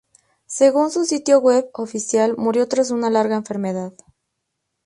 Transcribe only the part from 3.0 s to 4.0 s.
larga enfermedad.